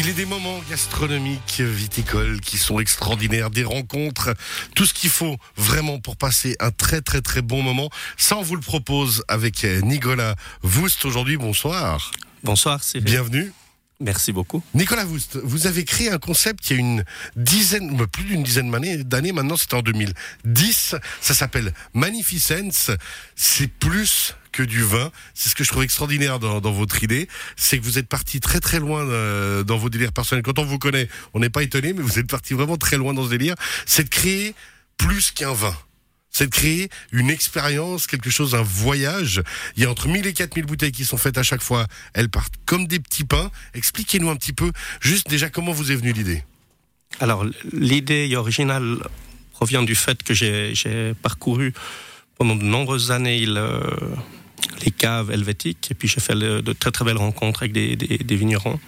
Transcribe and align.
Il 0.00 0.08
est 0.08 0.12
des 0.12 0.26
moments 0.26 0.60
gastronomiques, 0.70 1.60
viticoles 1.60 2.40
qui 2.40 2.56
sont 2.56 2.78
extraordinaires, 2.78 3.50
des 3.50 3.64
rencontres, 3.64 4.32
tout 4.76 4.86
ce 4.86 4.94
qu'il 4.94 5.10
faut 5.10 5.36
vraiment 5.56 5.98
pour 5.98 6.16
passer 6.16 6.54
un 6.60 6.70
très 6.70 7.00
très 7.00 7.20
très 7.20 7.42
bon 7.42 7.62
moment. 7.62 7.90
Ça, 8.16 8.36
on 8.36 8.42
vous 8.42 8.54
le 8.54 8.60
propose 8.60 9.24
avec 9.26 9.64
Nicolas 9.82 10.36
Voust 10.62 11.04
aujourd'hui. 11.04 11.36
Bonsoir. 11.36 12.12
Bonsoir, 12.44 12.80
c'est 12.84 13.00
Bienvenue. 13.00 13.52
Merci 14.00 14.30
beaucoup. 14.30 14.62
Nicolas 14.74 15.04
Voust, 15.04 15.38
vous 15.42 15.66
avez 15.66 15.84
créé 15.84 16.08
un 16.08 16.18
concept 16.18 16.60
qui 16.60 16.72
a 16.72 16.76
une 16.76 17.04
dizaine, 17.34 18.06
plus 18.06 18.24
d'une 18.24 18.44
dizaine 18.44 18.70
d'années 19.02 19.32
maintenant, 19.32 19.56
c'était 19.56 19.74
en 19.74 19.82
2010. 19.82 20.94
Ça 21.20 21.34
s'appelle 21.34 21.72
Magnificence. 21.94 22.92
C'est 23.34 23.66
plus 23.66 24.36
que 24.52 24.62
du 24.62 24.84
vin. 24.84 25.10
C'est 25.34 25.48
ce 25.48 25.56
que 25.56 25.64
je 25.64 25.70
trouve 25.70 25.82
extraordinaire 25.82 26.38
dans, 26.38 26.60
votre 26.72 27.02
idée. 27.02 27.28
C'est 27.56 27.78
que 27.78 27.84
vous 27.84 27.98
êtes 27.98 28.08
parti 28.08 28.38
très 28.38 28.60
très 28.60 28.78
loin 28.78 29.04
euh, 29.04 29.64
dans 29.64 29.76
vos 29.76 29.90
délires 29.90 30.12
personnels. 30.12 30.44
Quand 30.44 30.60
on 30.60 30.64
vous 30.64 30.78
connaît, 30.78 31.08
on 31.34 31.40
n'est 31.40 31.50
pas 31.50 31.64
étonné, 31.64 31.92
mais 31.92 32.02
vous 32.02 32.20
êtes 32.20 32.28
parti 32.30 32.54
vraiment 32.54 32.76
très 32.76 32.98
loin 32.98 33.14
dans 33.14 33.24
ce 33.24 33.30
délire. 33.30 33.56
C'est 33.84 34.04
de 34.04 34.10
créer 34.10 34.54
plus 34.96 35.32
qu'un 35.32 35.52
vin 35.52 35.76
c'est 36.30 36.46
de 36.46 36.50
créer 36.50 36.88
une 37.12 37.30
expérience, 37.30 38.06
quelque 38.06 38.30
chose, 38.30 38.54
un 38.54 38.62
voyage. 38.62 39.42
Il 39.76 39.82
y 39.82 39.86
a 39.86 39.90
entre 39.90 40.08
1000 40.08 40.26
et 40.26 40.32
4000 40.32 40.66
bouteilles 40.66 40.92
qui 40.92 41.04
sont 41.04 41.16
faites 41.16 41.38
à 41.38 41.42
chaque 41.42 41.62
fois. 41.62 41.86
Elles 42.14 42.28
partent 42.28 42.54
comme 42.66 42.86
des 42.86 43.00
petits 43.00 43.24
pains. 43.24 43.50
Expliquez-nous 43.74 44.28
un 44.30 44.36
petit 44.36 44.52
peu, 44.52 44.70
juste 45.00 45.28
déjà, 45.28 45.48
comment 45.48 45.72
vous 45.72 45.90
est 45.90 45.96
venue 45.96 46.12
l'idée? 46.12 46.44
Alors, 47.20 47.44
l'idée 47.72 48.34
originale 48.36 48.98
provient 49.52 49.82
du 49.82 49.94
fait 49.94 50.22
que 50.22 50.34
j'ai 50.34 51.14
parcouru 51.22 51.72
pendant 52.36 52.54
de 52.54 52.62
nombreuses 52.62 53.10
années 53.10 53.44
les 54.84 54.90
caves 54.90 55.32
helvétiques, 55.32 55.90
et 55.90 55.94
puis 55.94 56.06
j'ai 56.06 56.20
fait 56.20 56.34
de 56.36 56.72
très 56.72 56.92
très 56.92 57.04
belles 57.04 57.16
rencontres 57.16 57.62
avec 57.62 57.72
des, 57.72 57.96
des 57.96 58.36
vignerons. 58.36 58.78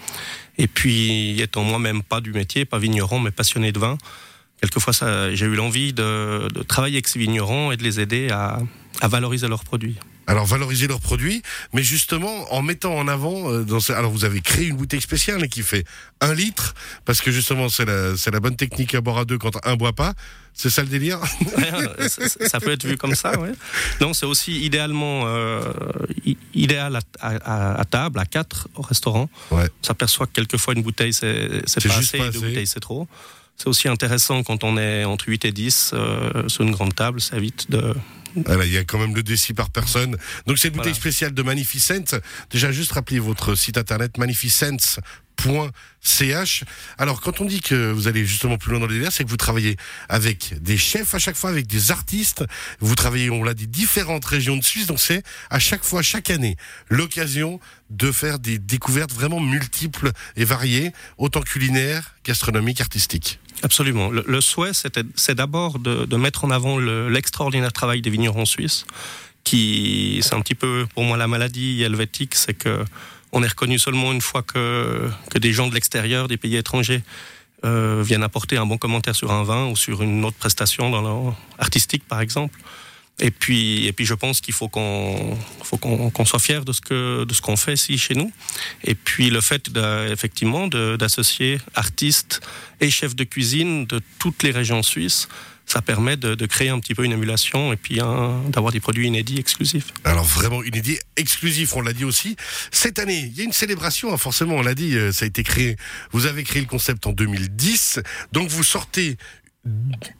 Et 0.58 0.68
puis, 0.68 1.40
étant 1.40 1.64
moi-même 1.64 2.02
pas 2.02 2.20
du 2.20 2.32
métier, 2.32 2.64
pas 2.64 2.78
vigneron, 2.78 3.18
mais 3.18 3.30
passionné 3.30 3.72
de 3.72 3.78
vin, 3.78 3.96
quelquefois, 4.60 4.92
j'ai 5.32 5.46
eu 5.46 5.54
l'envie 5.54 5.92
de, 5.92 6.48
travailler 6.68 6.96
avec 6.96 7.08
ces 7.08 7.18
vignerons 7.18 7.72
et 7.72 7.76
de 7.76 7.82
les 7.82 8.00
aider 8.00 8.30
à, 8.30 8.60
valoriser 9.02 9.48
leurs 9.48 9.64
produits. 9.64 9.96
Alors 10.26 10.46
valoriser 10.46 10.86
leurs 10.86 11.00
produits, 11.00 11.42
mais 11.72 11.82
justement 11.82 12.52
en 12.54 12.62
mettant 12.62 12.94
en 12.94 13.08
avant, 13.08 13.50
euh, 13.50 13.64
dans 13.64 13.80
alors 13.88 14.12
vous 14.12 14.24
avez 14.24 14.40
créé 14.40 14.66
une 14.66 14.76
bouteille 14.76 15.00
spéciale 15.00 15.48
qui 15.48 15.62
fait 15.64 15.84
un 16.20 16.34
litre, 16.34 16.74
parce 17.04 17.20
que 17.20 17.32
justement 17.32 17.68
c'est 17.68 17.84
la, 17.84 18.40
bonne 18.40 18.54
technique 18.54 18.94
à 18.94 19.00
boire 19.00 19.18
à 19.18 19.24
deux 19.24 19.38
quand 19.38 19.58
un 19.66 19.74
boit 19.74 19.92
pas. 19.92 20.14
C'est 20.54 20.70
ça 20.70 20.82
le 20.82 20.88
délire? 20.88 21.18
Ça, 22.46 22.60
peut 22.60 22.72
être 22.72 22.84
vu 22.84 22.96
comme 22.96 23.14
ça, 23.14 23.40
oui. 23.40 23.48
Non, 24.00 24.12
c'est 24.12 24.26
aussi 24.26 24.64
idéalement 24.64 25.22
euh, 25.26 25.62
idéal 26.54 26.98
à, 27.20 27.84
table, 27.88 28.18
à 28.18 28.26
quatre 28.26 28.68
au 28.74 28.82
restaurant. 28.82 29.30
Ouais. 29.50 29.68
On 29.82 29.86
s'aperçoit 29.86 30.26
que 30.26 30.32
quelquefois 30.32 30.74
une 30.74 30.82
bouteille 30.82 31.12
c'est 31.12 31.30
pas, 31.30 31.96
assez, 31.96 32.18
pas 32.18 32.24
assez, 32.26 32.30
deux 32.30 32.46
bouteilles 32.46 32.66
c'est 32.66 32.80
trop. 32.80 33.08
C'est 33.60 33.68
aussi 33.68 33.88
intéressant 33.88 34.42
quand 34.42 34.64
on 34.64 34.78
est 34.78 35.04
entre 35.04 35.28
8 35.28 35.44
et 35.44 35.52
10 35.52 35.90
euh, 35.92 36.48
sur 36.48 36.64
une 36.64 36.70
grande 36.70 36.94
table, 36.94 37.20
ça 37.20 37.36
évite 37.36 37.70
de, 37.70 37.94
voilà, 38.34 38.64
il 38.64 38.72
y 38.72 38.78
a 38.78 38.84
quand 38.84 38.98
même 38.98 39.14
le 39.14 39.22
décis 39.22 39.52
par 39.52 39.68
personne. 39.68 40.16
Donc 40.46 40.56
cette 40.56 40.72
bouteille 40.72 40.94
spéciale 40.94 41.34
de 41.34 41.42
Magnificent, 41.42 42.18
déjà 42.50 42.72
juste 42.72 42.92
rappelez 42.92 43.18
votre 43.18 43.54
site 43.54 43.76
internet 43.76 44.16
magnificence.ch. 45.46 46.64
Alors 46.98 47.20
quand 47.20 47.40
on 47.40 47.44
dit 47.44 47.60
que 47.60 47.90
vous 47.92 48.08
allez 48.08 48.24
justement 48.24 48.58
plus 48.58 48.70
loin 48.70 48.80
dans 48.80 48.86
les 48.86 49.10
c'est 49.10 49.24
que 49.24 49.28
vous 49.28 49.36
travaillez 49.36 49.76
avec 50.08 50.54
des 50.62 50.76
chefs 50.76 51.14
à 51.14 51.18
chaque 51.18 51.36
fois, 51.36 51.50
avec 51.50 51.66
des 51.66 51.90
artistes. 51.90 52.44
Vous 52.80 52.94
travaillez, 52.94 53.30
on 53.30 53.42
l'a 53.42 53.54
dit, 53.54 53.66
différentes 53.66 54.24
régions 54.24 54.56
de 54.56 54.64
Suisse. 54.64 54.86
Donc 54.86 55.00
c'est 55.00 55.22
à 55.50 55.58
chaque 55.58 55.84
fois, 55.84 56.02
chaque 56.02 56.30
année, 56.30 56.56
l'occasion 56.88 57.60
de 57.90 58.12
faire 58.12 58.38
des 58.38 58.58
découvertes 58.58 59.12
vraiment 59.12 59.40
multiples 59.40 60.12
et 60.36 60.44
variées, 60.44 60.92
autant 61.18 61.40
culinaires, 61.40 62.14
gastronomiques, 62.24 62.80
artistiques. 62.80 63.40
Absolument. 63.62 64.10
Le, 64.10 64.40
souhait, 64.40 64.72
c'est 64.72 65.34
d'abord 65.34 65.78
de, 65.78 66.16
mettre 66.16 66.44
en 66.44 66.50
avant 66.50 66.78
l'extraordinaire 66.78 67.72
travail 67.72 68.00
des 68.00 68.08
vignerons 68.08 68.46
suisses, 68.46 68.86
qui, 69.44 70.20
c'est 70.22 70.34
un 70.34 70.40
petit 70.40 70.54
peu 70.54 70.86
pour 70.94 71.04
moi 71.04 71.16
la 71.16 71.26
maladie 71.26 71.82
helvétique, 71.82 72.34
c'est 72.34 72.54
que 72.54 72.84
on 73.32 73.42
est 73.42 73.48
reconnu 73.48 73.78
seulement 73.78 74.12
une 74.12 74.20
fois 74.20 74.42
que, 74.42 75.10
que 75.30 75.38
des 75.38 75.52
gens 75.52 75.68
de 75.68 75.74
l'extérieur, 75.74 76.28
des 76.28 76.36
pays 76.36 76.56
étrangers, 76.56 77.02
euh, 77.64 78.02
viennent 78.04 78.22
apporter 78.22 78.56
un 78.56 78.64
bon 78.64 78.78
commentaire 78.78 79.14
sur 79.14 79.30
un 79.32 79.44
vin 79.44 79.66
ou 79.68 79.76
sur 79.76 80.02
une 80.02 80.24
autre 80.24 80.36
prestation 80.38 80.90
dans 80.90 81.36
artistique, 81.58 82.04
par 82.08 82.20
exemple. 82.20 82.58
Et 83.18 83.30
puis, 83.30 83.86
et 83.86 83.92
puis 83.92 84.06
je 84.06 84.14
pense 84.14 84.40
qu'il 84.40 84.54
faut 84.54 84.68
qu'on 84.68 85.36
faut 85.62 85.76
qu'on 85.76 86.24
soit 86.24 86.38
fier 86.38 86.64
de 86.64 86.72
ce 86.72 86.80
que 86.80 87.24
de 87.24 87.34
ce 87.34 87.42
qu'on 87.42 87.56
fait 87.56 87.74
ici 87.74 87.98
chez 87.98 88.14
nous. 88.14 88.32
Et 88.82 88.94
puis 88.94 89.28
le 89.28 89.42
fait 89.42 89.70
effectivement 90.10 90.68
d'associer 90.68 91.60
artistes 91.74 92.40
et 92.80 92.88
chefs 92.90 93.14
de 93.14 93.24
cuisine 93.24 93.84
de 93.84 94.00
toutes 94.18 94.42
les 94.42 94.52
régions 94.52 94.82
suisses, 94.82 95.28
ça 95.70 95.82
permet 95.82 96.16
de, 96.16 96.34
de, 96.34 96.46
créer 96.46 96.68
un 96.68 96.80
petit 96.80 96.96
peu 96.96 97.04
une 97.04 97.12
émulation 97.12 97.72
et 97.72 97.76
puis 97.76 97.98
d'avoir 98.48 98.72
des 98.72 98.80
produits 98.80 99.06
inédits 99.06 99.38
exclusifs. 99.38 99.86
Alors 100.02 100.24
vraiment 100.24 100.64
inédits, 100.64 100.98
exclusifs, 101.16 101.76
on 101.76 101.80
l'a 101.80 101.92
dit 101.92 102.04
aussi. 102.04 102.34
Cette 102.72 102.98
année, 102.98 103.30
il 103.30 103.38
y 103.38 103.40
a 103.42 103.44
une 103.44 103.52
célébration, 103.52 104.12
hein, 104.12 104.16
forcément, 104.16 104.56
on 104.56 104.62
l'a 104.62 104.74
dit, 104.74 104.96
euh, 104.96 105.12
ça 105.12 105.26
a 105.26 105.28
été 105.28 105.44
créé. 105.44 105.76
Vous 106.10 106.26
avez 106.26 106.42
créé 106.42 106.60
le 106.60 106.66
concept 106.66 107.06
en 107.06 107.12
2010, 107.12 108.00
donc 108.32 108.48
vous 108.48 108.64
sortez 108.64 109.16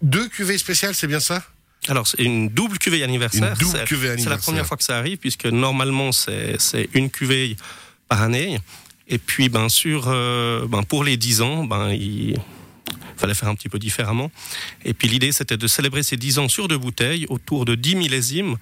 deux 0.02 0.28
cuvées 0.28 0.58
spéciales, 0.58 0.94
c'est 0.94 1.08
bien 1.08 1.18
ça? 1.18 1.42
Alors, 1.88 2.06
c'est 2.06 2.22
une 2.22 2.48
double 2.48 2.78
cuvée 2.78 3.02
anniversaire. 3.02 3.56
C'est 3.58 4.28
la 4.28 4.36
première 4.36 4.66
fois 4.66 4.76
que 4.76 4.84
ça 4.84 4.98
arrive, 4.98 5.18
puisque 5.18 5.46
normalement, 5.46 6.12
c'est 6.12 6.88
une 6.94 7.10
cuvée 7.10 7.56
par 8.08 8.22
année. 8.22 8.60
Et 9.08 9.18
puis, 9.18 9.48
bien 9.48 9.68
sûr, 9.68 10.04
euh, 10.06 10.68
ben, 10.68 10.84
pour 10.84 11.02
les 11.02 11.16
10 11.16 11.40
ans, 11.40 11.64
ben, 11.64 11.90
il 11.90 12.38
fallait 13.20 13.34
faire 13.34 13.48
un 13.48 13.54
petit 13.54 13.68
peu 13.68 13.78
différemment. 13.78 14.30
Et 14.84 14.94
puis, 14.94 15.08
l'idée, 15.08 15.32
c'était 15.32 15.56
de 15.56 15.66
célébrer 15.66 16.02
ces 16.02 16.16
10 16.16 16.38
ans 16.38 16.48
sur 16.48 16.68
deux 16.68 16.78
bouteilles, 16.78 17.26
autour 17.28 17.64
de 17.64 17.74
10 17.74 17.96
millésimes, 17.96 18.56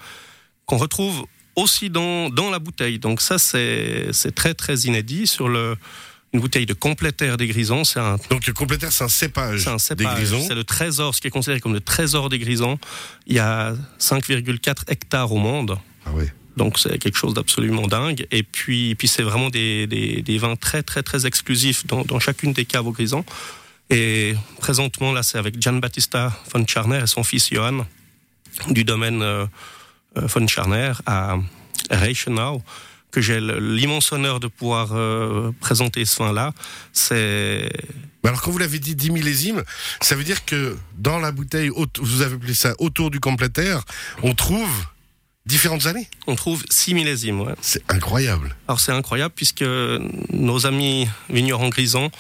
qu'on 0.67 0.79
retrouve 0.79 1.27
aussi 1.57 1.91
dans, 1.91 2.29
dans 2.31 2.51
la 2.51 2.59
bouteille. 2.59 2.99
Donc, 2.99 3.21
ça, 3.21 3.39
c'est 3.39 4.35
très, 4.35 4.55
très 4.55 4.81
inédit 4.81 5.27
sur 5.27 5.49
le 5.49 5.77
une 6.33 6.41
bouteille 6.41 6.67
de 6.67 6.75
complétaire 6.75 7.37
des 7.37 7.47
grisons. 7.47 7.85
C'est 7.85 8.01
un... 8.01 8.19
Donc 8.31 8.47
le 8.47 8.53
complétaire, 8.53 8.93
c'est 8.93 9.05
un 9.05 9.09
cépage, 9.09 9.67
un 9.67 9.79
cépage 9.79 10.07
des 10.07 10.15
grisons. 10.15 10.45
C'est 10.47 10.55
le 10.55 10.65
trésor, 10.65 11.15
ce 11.15 11.21
qui 11.21 11.29
est 11.29 11.31
considéré 11.31 11.61
comme 11.61 11.73
le 11.73 11.81
trésor 11.81 12.29
des 12.29 12.39
grisons. 12.39 12.79
Il 13.27 13.35
y 13.35 13.39
a 13.39 13.75
5,4 13.99 14.91
hectares 14.91 15.33
au 15.33 15.39
monde. 15.39 15.79
Ah 16.05 16.11
oui. 16.15 16.25
Donc 16.57 16.79
c'est 16.79 16.99
quelque 16.99 17.17
chose 17.17 17.35
d'absolument 17.35 17.87
dingue. 17.87 18.27
Et 18.31 18.43
puis, 18.43 18.95
puis 18.97 19.09
c'est 19.09 19.23
vraiment 19.23 19.49
des, 19.49 19.87
des, 19.87 20.23
des, 20.23 20.39
vins 20.39 20.57
très 20.57 20.83
très 20.83 21.03
très 21.03 21.25
exclusifs 21.25 21.87
dans, 21.87 22.05
dans 22.05 22.19
chacune 22.19 22.53
des 22.53 22.65
caves 22.65 22.87
au 22.87 22.93
grison. 22.93 23.25
Et 23.91 24.35
présentement 24.61 25.13
là, 25.13 25.23
c'est 25.23 25.39
avec 25.39 25.61
Gian 25.61 25.75
Battista 25.75 26.33
von 26.53 26.67
Charner 26.67 27.01
et 27.05 27.07
son 27.07 27.23
fils 27.25 27.51
Johann 27.51 27.85
du 28.71 28.85
domaine 28.85 29.23
euh, 29.23 29.47
euh, 30.17 30.27
von 30.27 30.47
Charner 30.47 30.93
à 31.07 31.37
Reichenau 31.91 32.63
que 33.11 33.23
j'ai 33.23 33.41
l'immense 33.41 34.13
honneur 34.13 34.39
de 34.39 34.49
pouvoir 34.49 34.91
euh, 34.93 35.51
présenter 35.61 36.05
ce 36.05 36.23
vin-là. 36.23 36.53
C'est. 36.93 37.71
Alors 38.23 38.43
quand 38.43 38.51
vous 38.51 38.59
l'avez 38.59 38.79
dit 38.79 38.95
10 38.95 39.11
millésimes, 39.11 39.63
ça 40.03 40.15
veut 40.15 40.25
dire 40.25 40.45
que 40.45 40.77
dans 40.99 41.19
la 41.19 41.33
bouteille, 41.33 41.71
vous 42.01 42.21
avez 42.21 42.35
appelé 42.35 42.53
ça 42.53 42.75
autour 42.79 43.11
du 43.11 43.21
complétaire, 43.21 43.83
on 44.23 44.35
trouve 44.35 44.69
différentes 45.47 45.87
années 45.87 46.07
On 46.27 46.35
trouve 46.35 46.63
6 46.69 46.93
millésimes, 46.93 47.41
ouais. 47.41 47.55
C'est 47.63 47.83
incroyable. 47.91 48.55
Alors 48.67 48.81
c'est 48.81 48.93
incroyable 48.93 49.33
puisque 49.35 49.65
nos 50.31 50.67
amis 50.67 51.09
vignerons 51.31 51.71
grisons 51.71 52.11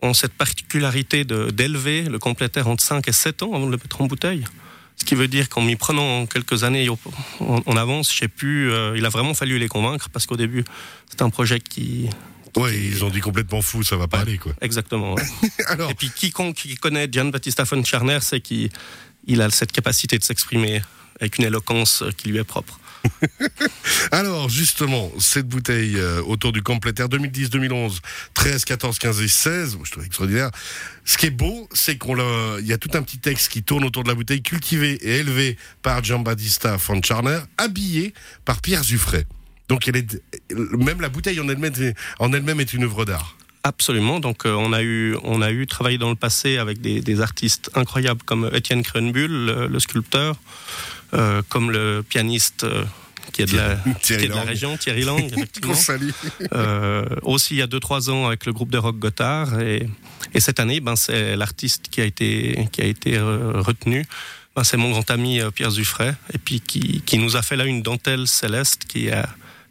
ont 0.00 0.14
cette 0.14 0.32
particularité 0.32 1.24
d'élever 1.24 2.02
le 2.02 2.18
complétaire 2.18 2.68
entre 2.68 2.84
5 2.84 3.06
et 3.08 3.12
7 3.12 3.42
ans 3.42 3.54
avant 3.54 3.66
de 3.66 3.72
le 3.72 3.76
mettre 3.76 4.00
en 4.00 4.06
bouteille. 4.06 4.44
Ce 4.96 5.04
qui 5.04 5.14
veut 5.14 5.28
dire 5.28 5.48
qu'en 5.48 5.62
m'y 5.62 5.76
prenant 5.76 6.26
quelques 6.26 6.64
années 6.64 6.88
en, 7.40 7.76
avance, 7.76 8.12
je 8.12 8.18
sais 8.18 8.28
plus, 8.28 8.72
euh, 8.72 8.96
il 8.96 9.06
a 9.06 9.08
vraiment 9.08 9.32
fallu 9.32 9.58
les 9.58 9.68
convaincre 9.68 10.08
parce 10.10 10.26
qu'au 10.26 10.36
début, 10.36 10.64
c'était 11.08 11.22
un 11.22 11.30
projet 11.30 11.60
qui. 11.60 12.08
Oui, 12.56 12.70
ils 12.90 13.04
ont 13.04 13.10
dit 13.10 13.20
complètement 13.20 13.62
fou, 13.62 13.84
ça 13.84 13.96
va 13.96 14.08
pas 14.08 14.20
aller, 14.20 14.38
quoi. 14.38 14.52
Exactement. 14.60 15.14
Alors... 15.68 15.90
Et 15.90 15.94
puis, 15.94 16.10
quiconque 16.10 16.56
qui 16.56 16.74
connaît 16.76 17.08
Gian 17.10 17.26
Battista 17.26 17.62
von 17.62 17.84
Scharner 17.84 18.18
sait 18.20 18.40
qu'il 18.40 18.70
a 19.40 19.50
cette 19.50 19.70
capacité 19.70 20.18
de 20.18 20.24
s'exprimer 20.24 20.82
avec 21.20 21.38
une 21.38 21.44
éloquence 21.44 22.04
qui 22.16 22.28
lui 22.28 22.38
est 22.38 22.44
propre. 22.44 22.78
Alors, 24.12 24.48
justement, 24.48 25.10
cette 25.18 25.46
bouteille 25.46 25.96
euh, 25.96 26.22
autour 26.22 26.52
du 26.52 26.62
complétaire 26.62 27.08
2010, 27.08 27.50
2011, 27.50 28.00
13, 28.34 28.64
14, 28.64 28.98
15 28.98 29.22
et 29.22 29.28
16, 29.28 29.78
je 29.82 29.90
trouve 29.90 30.04
extraordinaire. 30.04 30.50
Ce 31.04 31.16
qui 31.16 31.26
est 31.26 31.30
beau, 31.30 31.68
c'est 31.72 31.96
qu'on 31.96 32.16
il 32.58 32.66
y 32.66 32.72
a 32.72 32.78
tout 32.78 32.90
un 32.94 33.02
petit 33.02 33.18
texte 33.18 33.50
qui 33.50 33.62
tourne 33.62 33.84
autour 33.84 34.02
de 34.02 34.08
la 34.08 34.14
bouteille, 34.14 34.42
cultivée 34.42 34.94
et 35.02 35.18
élevée 35.18 35.56
par 35.82 36.02
Giambattista 36.02 36.76
von 36.76 37.00
Charner, 37.02 37.40
habillée 37.56 38.12
par 38.44 38.60
Pierre 38.60 38.82
Zuffray. 38.82 39.24
Donc, 39.68 39.86
elle 39.86 39.96
est, 39.96 40.22
même 40.54 41.00
la 41.00 41.08
bouteille 41.08 41.40
en 41.40 41.48
elle-même, 41.48 41.74
en 42.18 42.32
elle-même 42.32 42.60
est 42.60 42.72
une 42.72 42.84
œuvre 42.84 43.04
d'art. 43.04 43.36
Absolument. 43.64 44.20
Donc, 44.20 44.46
euh, 44.46 44.52
on 44.52 44.72
a 44.72 44.82
eu, 44.82 45.16
on 45.24 45.42
a 45.42 45.50
eu 45.50 45.66
travaillé 45.66 45.98
dans 45.98 46.08
le 46.08 46.16
passé 46.16 46.56
avec 46.56 46.80
des, 46.80 47.20
artistes 47.20 47.70
incroyables 47.74 48.22
comme 48.22 48.48
Étienne 48.54 48.82
Krenbull, 48.82 49.68
le, 49.70 49.78
sculpteur, 49.78 50.36
euh, 51.14 51.42
comme 51.48 51.70
le 51.70 52.04
pianiste 52.08 52.66
qui 53.32 53.42
est 53.42 53.46
de 53.46 53.56
la, 53.56 53.76
qui 54.02 54.14
est 54.14 54.28
de 54.28 54.32
la 54.32 54.42
région, 54.42 54.76
Thierry 54.76 55.04
Lang, 55.04 55.22
effectivement. 55.36 55.74
euh, 56.54 57.04
aussi 57.22 57.54
il 57.54 57.58
y 57.58 57.62
a 57.62 57.66
2-3 57.66 58.10
ans 58.10 58.26
avec 58.26 58.46
le 58.46 58.52
groupe 58.52 58.70
de 58.70 58.78
rock 58.78 58.98
Gotthard 58.98 59.60
et, 59.60 59.86
et 60.34 60.40
cette 60.40 60.60
année, 60.60 60.80
ben, 60.80 60.96
c'est 60.96 61.36
l'artiste 61.36 61.88
qui 61.90 62.00
a 62.00 62.04
été, 62.04 62.68
qui 62.72 62.80
a 62.80 62.84
été 62.84 63.18
retenu. 63.18 64.06
Ben, 64.56 64.64
c'est 64.64 64.76
mon 64.76 64.90
grand 64.90 65.10
ami 65.10 65.40
Pierre 65.54 65.70
Zuffray 65.70 66.14
et 66.32 66.38
puis 66.38 66.60
qui, 66.60 67.02
qui 67.04 67.18
nous 67.18 67.36
a 67.36 67.42
fait 67.42 67.56
là 67.56 67.64
une 67.64 67.82
dentelle 67.82 68.26
céleste 68.26 68.84
qui 68.88 69.08
est, 69.08 69.24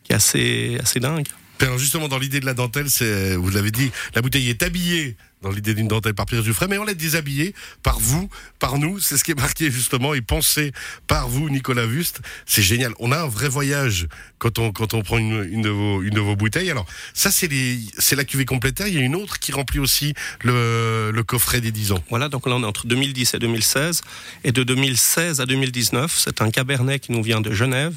qui 0.03 0.13
est 0.13 0.15
assez, 0.15 0.77
assez 0.81 0.99
dingue. 0.99 1.27
Alors 1.59 1.77
justement, 1.79 2.07
dans 2.07 2.19
l'idée 2.19 2.39
de 2.39 2.45
la 2.45 2.53
dentelle, 2.53 2.89
c'est, 2.89 3.35
vous 3.35 3.49
l'avez 3.49 3.71
dit, 3.71 3.91
la 4.13 4.21
bouteille 4.21 4.49
est 4.49 4.61
habillée 4.61 5.17
dans 5.41 5.51
l'idée 5.51 5.73
d'une 5.73 5.87
dentelle 5.87 6.13
par 6.13 6.25
Pierre 6.25 6.41
Dufray, 6.41 6.67
mais 6.67 6.77
on 6.77 6.83
l'a 6.83 6.93
déshabillée 6.93 7.53
par 7.83 7.99
vous, 7.99 8.29
par 8.59 8.77
nous. 8.77 8.99
C'est 8.99 9.17
ce 9.17 9.23
qui 9.23 9.31
est 9.31 9.39
marqué 9.39 9.69
justement 9.69 10.13
et 10.13 10.21
pensé 10.21 10.71
par 11.05 11.29
vous, 11.29 11.49
Nicolas 11.49 11.85
Wust. 11.85 12.21
C'est 12.45 12.63
génial. 12.63 12.93
On 12.99 13.11
a 13.11 13.19
un 13.19 13.27
vrai 13.27 13.47
voyage 13.47 14.07
quand 14.39 14.59
on 14.59 14.71
quand 14.71 14.93
on 14.93 15.01
prend 15.01 15.17
une, 15.17 15.61
de 15.61 15.69
vos 15.69 16.01
une 16.01 16.13
de 16.13 16.19
vos 16.19 16.35
bouteilles. 16.35 16.71
Alors 16.71 16.85
ça 17.13 17.29
c'est 17.31 18.15
la 18.15 18.25
cuvée 18.25 18.45
complétaire. 18.45 18.87
Il 18.87 18.95
y 18.95 18.97
a 18.97 19.01
une 19.01 19.15
autre 19.15 19.39
qui 19.39 19.51
remplit 19.51 19.79
aussi 19.79 20.13
le, 20.43 21.11
le 21.13 21.23
coffret 21.23 21.61
des 21.61 21.71
10 21.71 21.91
ans. 21.91 22.03
Voilà. 22.09 22.29
Donc 22.29 22.47
là 22.47 22.55
on 22.55 22.63
est 22.63 22.67
entre 22.67 22.87
2010 22.87 23.35
et 23.35 23.39
2016 23.39 24.01
et 24.43 24.51
de 24.51 24.63
2016 24.63 25.41
à 25.41 25.45
2019 25.45 26.13
c'est 26.17 26.41
un 26.41 26.49
cabernet 26.49 26.99
qui 26.99 27.11
nous 27.11 27.21
vient 27.23 27.41
de 27.41 27.53
Genève 27.53 27.95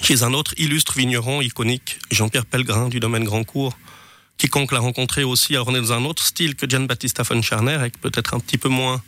chez 0.00 0.22
un 0.22 0.34
autre 0.34 0.52
illustre 0.56 0.94
vigneron 0.96 1.40
iconique, 1.40 1.98
Jean-Pierre 2.10 2.46
Pellegrin 2.46 2.88
du 2.88 3.00
domaine 3.00 3.24
Grandcourt. 3.24 3.76
Quiconque 4.38 4.72
l'a 4.72 4.80
rencontré 4.80 5.24
aussi, 5.24 5.56
on 5.56 5.74
est 5.74 5.80
dans 5.80 5.92
un 5.92 6.04
autre 6.04 6.22
style 6.22 6.54
que 6.54 6.68
Gian 6.68 6.80
Battista 6.80 7.22
von 7.22 7.40
Scharner, 7.40 7.72
avec 7.72 8.00
peut-être 8.00 8.34
un 8.34 8.40
petit 8.40 8.58
peu 8.58 8.68
moins 8.68 9.02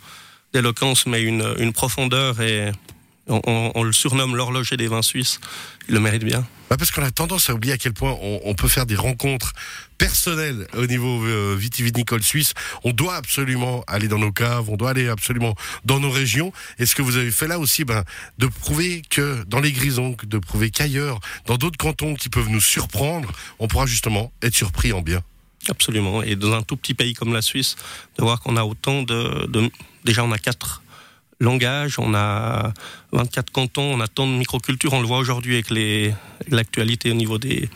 d'éloquence, 0.53 1.05
mais 1.05 1.21
une, 1.21 1.55
une 1.59 1.73
profondeur 1.73 2.41
et 2.41 2.71
on, 3.29 3.71
on, 3.75 3.83
le 3.83 3.93
surnomme 3.93 4.35
l'horloger 4.35 4.77
des 4.77 4.87
vins 4.87 5.01
suisses. 5.01 5.39
Il 5.87 5.93
le 5.93 5.99
mérite 5.99 6.23
bien. 6.23 6.45
Bah 6.69 6.77
parce 6.77 6.91
qu'on 6.91 7.03
a 7.03 7.11
tendance 7.11 7.49
à 7.49 7.53
oublier 7.53 7.73
à 7.73 7.77
quel 7.77 7.93
point 7.93 8.15
on, 8.21 8.41
on 8.43 8.53
peut 8.53 8.67
faire 8.67 8.85
des 8.85 8.95
rencontres 8.95 9.53
personnelles 9.97 10.67
au 10.77 10.85
niveau 10.85 11.25
euh, 11.25 11.55
vitivinicole 11.57 12.21
suisse. 12.21 12.53
On 12.83 12.91
doit 12.91 13.15
absolument 13.15 13.83
aller 13.87 14.07
dans 14.07 14.19
nos 14.19 14.31
caves, 14.31 14.69
on 14.69 14.77
doit 14.77 14.91
aller 14.91 15.09
absolument 15.09 15.55
dans 15.85 15.99
nos 15.99 16.11
régions. 16.11 16.51
Et 16.77 16.85
ce 16.85 16.95
que 16.95 17.01
vous 17.01 17.17
avez 17.17 17.31
fait 17.31 17.47
là 17.47 17.59
aussi, 17.59 17.85
ben, 17.85 18.03
de 18.37 18.47
prouver 18.47 19.01
que 19.09 19.43
dans 19.47 19.59
les 19.59 19.71
Grisons, 19.71 20.15
de 20.23 20.37
prouver 20.37 20.69
qu'ailleurs, 20.69 21.19
dans 21.45 21.57
d'autres 21.57 21.77
cantons 21.77 22.15
qui 22.15 22.29
peuvent 22.29 22.49
nous 22.49 22.61
surprendre, 22.61 23.31
on 23.59 23.67
pourra 23.67 23.85
justement 23.85 24.31
être 24.41 24.55
surpris 24.55 24.93
en 24.93 25.01
bien. 25.01 25.21
Absolument. 25.69 26.23
Et 26.23 26.35
dans 26.35 26.53
un 26.53 26.61
tout 26.61 26.77
petit 26.77 26.93
pays 26.93 27.13
comme 27.13 27.33
la 27.33 27.41
Suisse, 27.41 27.75
de 28.17 28.23
voir 28.23 28.39
qu'on 28.41 28.57
a 28.57 28.63
autant 28.63 29.03
de, 29.03 29.45
de 29.47 29.69
déjà 30.05 30.23
on 30.23 30.31
a 30.31 30.37
quatre 30.37 30.81
langage, 31.39 31.99
on 31.99 32.13
a 32.13 32.73
24 33.11 33.51
cantons, 33.51 33.93
on 33.93 33.99
a 34.01 34.07
tant 34.07 34.27
de 34.27 34.33
microcultures, 34.33 34.93
on 34.93 35.01
le 35.01 35.07
voit 35.07 35.19
aujourd'hui 35.19 35.53
avec 35.55 36.15
l'actualité 36.49 37.11
au 37.11 37.15
niveau 37.15 37.37
des, 37.37 37.69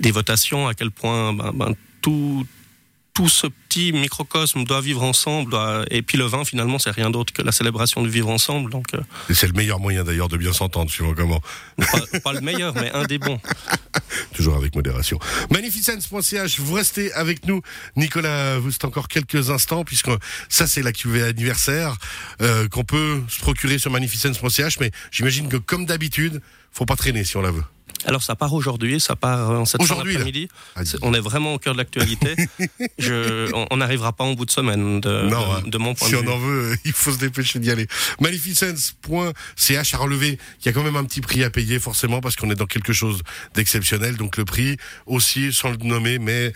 des 0.00 0.10
votations, 0.10 0.68
à 0.68 0.74
quel 0.74 0.90
point 0.90 1.32
ben, 1.32 1.52
ben, 1.54 1.74
tout, 2.02 2.46
tout 3.14 3.28
ce 3.28 3.46
petit 3.46 3.92
microcosme 3.92 4.64
doit 4.64 4.80
vivre 4.80 5.02
ensemble. 5.02 5.50
Doit... 5.50 5.84
Et 5.90 6.02
puis 6.02 6.18
le 6.18 6.24
vin, 6.24 6.44
finalement, 6.44 6.78
c'est 6.78 6.90
rien 6.90 7.10
d'autre 7.10 7.32
que 7.32 7.42
la 7.42 7.52
célébration 7.52 8.02
de 8.02 8.08
vivre 8.08 8.28
ensemble. 8.28 8.70
Donc, 8.70 8.94
euh... 8.94 9.00
c'est 9.30 9.46
le 9.46 9.52
meilleur 9.52 9.80
moyen 9.80 10.04
d'ailleurs 10.04 10.28
de 10.28 10.36
bien 10.36 10.52
s'entendre, 10.52 10.90
suivant 10.90 11.14
comment. 11.14 11.40
Pas, 11.76 12.20
pas, 12.20 12.32
le 12.32 12.40
meilleur, 12.40 12.74
mais 12.74 12.90
un 12.92 13.04
des 13.04 13.18
bons. 13.18 13.40
Toujours 14.34 14.56
avec 14.56 14.74
modération. 14.74 15.18
Magnificence.ch, 15.50 16.60
vous 16.60 16.74
restez 16.74 17.12
avec 17.12 17.46
nous, 17.46 17.62
Nicolas, 17.96 18.58
vous 18.58 18.74
êtes 18.74 18.84
encore 18.84 19.08
quelques 19.08 19.50
instants, 19.50 19.84
puisque 19.84 20.10
ça, 20.48 20.66
c'est 20.66 20.82
la 20.82 20.92
cuvée 20.92 21.22
anniversaire 21.22 21.96
euh, 22.40 22.68
qu'on 22.68 22.84
peut 22.84 23.22
se 23.28 23.40
procurer 23.40 23.78
sur 23.78 23.90
magnificence.ch, 23.90 24.80
mais 24.80 24.90
j'imagine 25.10 25.48
que 25.48 25.56
comme 25.56 25.86
d'habitude, 25.86 26.40
faut 26.72 26.86
pas 26.86 26.96
traîner 26.96 27.24
si 27.24 27.36
on 27.36 27.42
la 27.42 27.50
veut. 27.50 27.64
Alors 28.04 28.22
ça 28.22 28.34
part 28.34 28.52
aujourd'hui, 28.52 29.00
ça 29.00 29.16
part 29.16 29.50
en 29.50 29.64
cette 29.64 29.80
après-midi. 29.82 30.48
On 31.02 31.14
est 31.14 31.20
vraiment 31.20 31.54
au 31.54 31.58
cœur 31.58 31.74
de 31.74 31.78
l'actualité. 31.78 32.34
on 33.70 33.76
n'arrivera 33.76 34.12
pas 34.12 34.24
en 34.24 34.34
bout 34.34 34.44
de 34.44 34.50
semaine 34.50 35.00
de, 35.00 35.28
non, 35.28 35.60
de, 35.60 35.70
de 35.70 35.78
mon 35.78 35.94
point 35.94 36.08
si 36.08 36.14
de 36.14 36.18
vue. 36.18 36.24
Si 36.24 36.28
on 36.28 36.34
en 36.34 36.38
veut, 36.38 36.76
il 36.84 36.92
faut 36.92 37.12
se 37.12 37.18
dépêcher 37.18 37.58
d'y 37.58 37.70
aller. 37.70 37.86
Magnificence.ch 38.20 39.94
à 39.94 39.98
relever. 39.98 40.38
Il 40.60 40.66
y 40.66 40.68
a 40.68 40.72
quand 40.72 40.82
même 40.82 40.96
un 40.96 41.04
petit 41.04 41.20
prix 41.20 41.44
à 41.44 41.50
payer 41.50 41.78
forcément 41.78 42.20
parce 42.20 42.36
qu'on 42.36 42.50
est 42.50 42.56
dans 42.56 42.66
quelque 42.66 42.92
chose 42.92 43.22
d'exceptionnel. 43.54 44.16
Donc 44.16 44.36
le 44.36 44.44
prix 44.44 44.76
aussi, 45.06 45.52
sans 45.52 45.70
le 45.70 45.76
nommer, 45.76 46.18
mais 46.18 46.52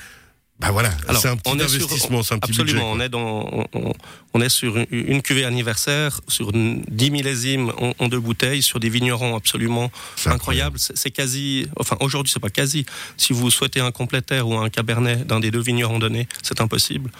bah 0.58 0.70
voilà, 0.70 0.90
c'est 1.14 1.28
un 1.28 1.36
petit 1.36 1.50
investissement, 1.50 2.22
c'est 2.22 2.32
un 2.32 2.38
petit 2.38 2.52
absolument, 2.52 2.94
budget. 2.94 3.02
On 3.02 3.04
est 3.04 3.08
dans, 3.10 3.66
on, 3.74 3.92
on, 4.32 4.40
est 4.40 4.48
sur 4.48 4.78
une, 4.78 4.86
une 4.90 5.20
cuvée 5.20 5.44
anniversaire, 5.44 6.22
sur 6.28 6.50
10 6.50 7.10
millésimes 7.10 7.72
en, 7.78 7.92
en, 7.98 8.08
deux 8.08 8.18
bouteilles, 8.18 8.62
sur 8.62 8.80
des 8.80 8.88
vignerons 8.88 9.36
absolument 9.36 9.90
incroyables. 10.24 10.78
C'est 10.78 11.10
quasi, 11.10 11.66
enfin 11.78 11.98
aujourd'hui 12.00 12.32
c'est 12.32 12.40
pas 12.40 12.48
quasi. 12.48 12.86
Si 13.18 13.34
vous 13.34 13.50
souhaitez 13.50 13.80
un 13.80 13.92
complétaire 13.92 14.48
ou 14.48 14.54
un 14.56 14.70
cabernet 14.70 15.26
d'un 15.26 15.40
des 15.40 15.50
deux 15.50 15.60
vignerons 15.60 15.98
donnés, 15.98 16.26
c'est 16.42 16.62
impossible. 16.62 17.10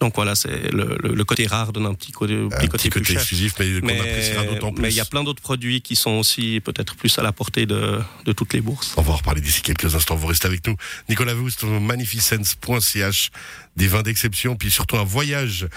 Donc 0.00 0.16
voilà, 0.16 0.34
c'est 0.34 0.70
le, 0.72 0.98
le, 1.02 1.14
le, 1.14 1.24
côté 1.24 1.46
rare 1.46 1.72
donne 1.72 1.86
un 1.86 1.94
petit 1.94 2.12
côté, 2.12 2.34
un 2.34 2.48
petit 2.48 2.68
côté, 2.68 2.90
côté 2.90 3.12
exclusif, 3.14 3.54
mais, 3.58 3.80
mais 3.80 3.96
qu'on 3.96 4.02
appréciera 4.02 4.44
d'autant 4.44 4.72
plus. 4.72 4.82
Mais 4.82 4.90
il 4.90 4.96
y 4.96 5.00
a 5.00 5.04
plein 5.04 5.24
d'autres 5.24 5.40
produits 5.40 5.80
qui 5.80 5.96
sont 5.96 6.10
aussi 6.12 6.60
peut-être 6.60 6.96
plus 6.96 7.16
à 7.18 7.22
la 7.22 7.32
portée 7.32 7.64
de, 7.64 8.00
de 8.24 8.32
toutes 8.32 8.52
les 8.52 8.60
bourses. 8.60 8.94
On 8.96 9.02
va 9.02 9.12
en 9.12 9.16
reparler 9.16 9.40
d'ici 9.40 9.62
quelques 9.62 9.94
instants. 9.94 10.16
Vous 10.16 10.26
restez 10.26 10.46
avec 10.46 10.66
nous. 10.66 10.76
Nicolas 11.08 11.34
Voust, 11.34 11.62
magnificence.ch, 11.64 13.30
des 13.76 13.86
vins 13.86 14.02
d'exception, 14.02 14.56
puis 14.56 14.70
surtout 14.70 14.96
un 14.96 15.04
voyage 15.04 15.68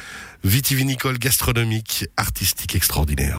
vitivinicole, 0.44 1.18
gastronomique, 1.20 2.06
artistique 2.18 2.76
extraordinaire. 2.76 3.36